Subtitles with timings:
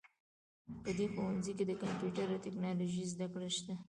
[0.83, 3.73] په دې ښوونځي کې د کمپیوټر او ټکنالوژۍ زده کړه شته